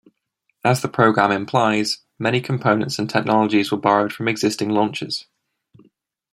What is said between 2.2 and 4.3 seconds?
components and technologies were borrowed from